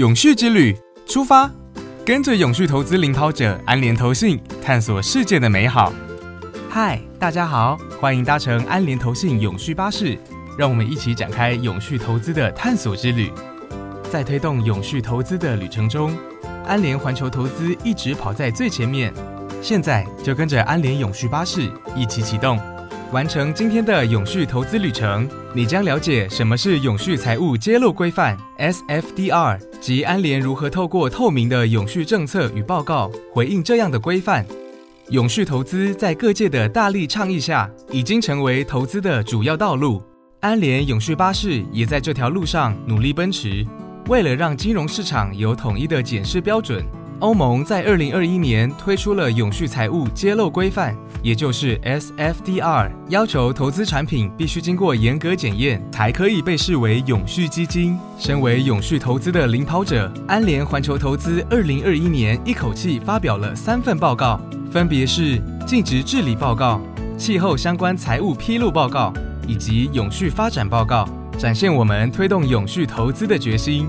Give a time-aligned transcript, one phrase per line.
[0.00, 0.74] 永续之旅
[1.06, 1.50] 出发，
[2.06, 5.92] 跟着永续投资领跑者安联投信，探索世界的美好。
[6.70, 10.18] 嗨，大家好，欢迎搭乘安联投信永续巴士，
[10.56, 13.30] 让我们一起展开永续投资的探索之旅。
[14.10, 16.16] 在推动永续投资的旅程中，
[16.66, 19.12] 安联环球投资一直跑在最前面。
[19.60, 22.58] 现在就跟着安联永续巴士一起启动。
[23.12, 34.44] 完成今天的永续投资旅程，你将了解什么是永续财务揭露规范 （SFDR） 及安联如何透过透明的永续政策与报告回应这样的规范。
[35.08, 40.02] 永续投资在各界的大力倡议下，已经成为投资的主要道路。
[40.40, 43.66] 安联永续巴士也在这条路上努力奔驰。
[44.08, 46.84] 为了让金融市场有统一的检视标准。
[47.20, 57.98] 欧盟在二零二一年推出了永续财务揭露规范，也就是 SFDR，要求投资产品必须经过严格检验，才可以被视为永续基金。
[58.18, 64.40] 身为永续投资的领跑者，安联环球投资二零二一年一口气发表了三份报告，
[64.72, 66.80] 分别是尽职治理报告、
[67.18, 69.12] 气候相关财务披露报告
[69.46, 73.86] 以及永续发展报告，展现我们推动永续投资的决心。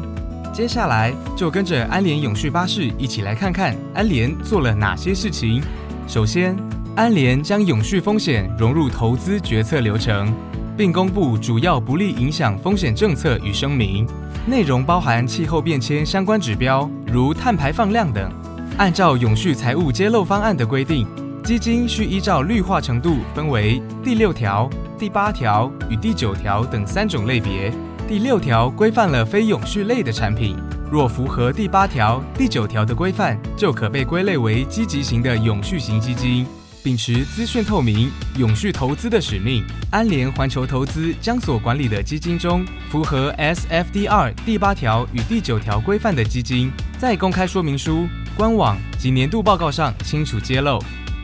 [0.54, 5.64] 接下来就跟着安联永续巴士一起来看看安联做了哪些事情。
[6.08, 6.54] 首先，
[6.94, 10.34] 安联将永续风险融入投资决策流程，
[10.76, 14.06] 并公布主要不利影响风险政策与声明，
[14.46, 18.30] 内容包含气候变迁相关指标，如碳排放量等。
[18.78, 21.08] 按照永续财务揭露方案的规定，
[21.46, 27.72] 基金需依照绿化程度分为第六条、第八条与第九条等三种类别。
[28.12, 30.58] 第六条规范了非永续类的产品，
[30.92, 36.46] 若符合第八条、第九条的规范，就可被归类为积极型的永续型基金。
[36.84, 50.84] 秉持资讯透明、永续投资的使命，安联环球投资将所管理的基金中符合 SFDR 第八条与第九条规范的基金，在公开说明书、官网及年度报告上清楚揭露。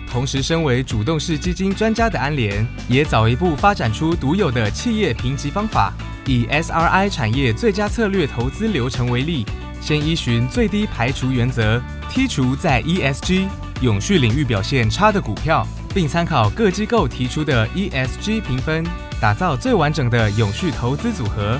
[0.09, 5.91] 同时，身为主动式基金专家的安联，也早一步发展出独有的企业评级方法。
[6.27, 9.45] 以 SRI 产业最佳策略投资流程为例，
[9.79, 13.47] 先依循最低排除原则，剔除在 ESG
[13.81, 18.85] 永续领域表现差的股票，并参考各机构提出的 ESG 评分，
[19.21, 21.57] 打造最完整的永续投资组合。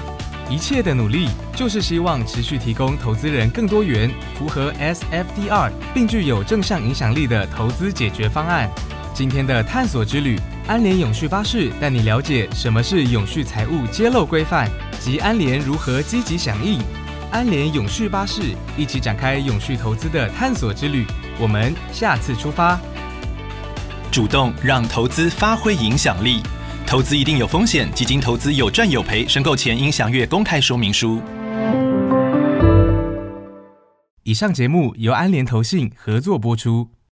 [0.50, 8.69] 一切的努力就是希望持续提供投资人更多元、符合 SFDR 并具有正向影响力的投资解决方案。
[9.17, 10.38] 今天的探索之旅。
[10.67, 14.69] 安联永续巴士带你了解什么是永续财务揭露规范
[15.00, 16.79] 及安联如何积极响应。
[17.31, 21.03] 安联永续巴士一起展开永续投资的探索之旅。
[21.39, 22.79] 我们下次出发。
[24.11, 26.44] 主动让投资发挥影响力，
[26.85, 31.19] 投资一定有风险，基金投资有赚有赔，申购前应详阅公开说明书。
[34.22, 36.89] 以上节目由安联投信合作播出。